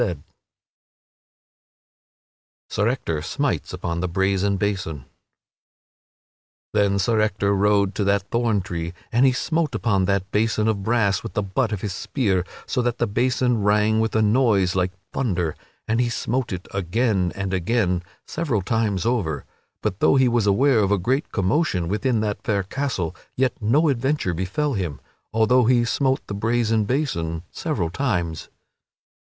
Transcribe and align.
[Sidenote: 0.01 0.23
Sir 2.71 2.87
Ector 2.87 3.21
smites 3.21 3.71
upon 3.71 3.99
the 3.99 4.07
brazen 4.07 4.57
basin] 4.57 5.05
Then 6.73 6.97
Sir 6.97 7.19
Ector 7.21 7.55
rode 7.55 7.93
to 7.93 8.03
that 8.05 8.27
thorn 8.31 8.61
tree 8.61 8.93
and 9.11 9.27
he 9.27 9.31
smote 9.31 9.75
upon 9.75 10.05
that 10.05 10.31
basin 10.31 10.67
of 10.67 10.81
brass 10.81 11.21
with 11.21 11.33
the 11.35 11.43
butt 11.43 11.71
of 11.71 11.81
his 11.81 11.93
spear, 11.93 12.43
so 12.65 12.81
that 12.81 12.97
the 12.97 13.05
basin 13.05 13.61
rang 13.61 13.99
with 13.99 14.15
a 14.15 14.23
noise 14.23 14.73
like 14.75 14.91
thunder; 15.13 15.55
and 15.87 15.99
he 16.01 16.09
smote 16.09 16.51
it 16.51 16.67
again 16.73 17.31
and 17.35 17.53
again, 17.53 18.01
several 18.25 18.63
times 18.63 19.05
over. 19.05 19.45
But 19.83 19.99
though 19.99 20.15
he 20.15 20.27
was 20.27 20.47
aware 20.47 20.79
of 20.79 20.91
a 20.91 20.97
great 20.97 21.31
commotion 21.31 21.87
within 21.87 22.21
that 22.21 22.41
fair 22.41 22.63
castle, 22.63 23.15
yet 23.37 23.53
no 23.61 23.87
adventure 23.87 24.33
befell 24.33 24.73
him, 24.73 24.99
although 25.31 25.65
he 25.65 25.85
smote 25.85 26.25
the 26.25 26.33
brazen 26.33 26.85
basin 26.85 27.43
several 27.51 27.91
times. 27.91 28.49